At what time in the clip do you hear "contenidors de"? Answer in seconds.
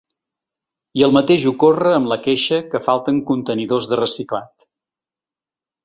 3.31-4.03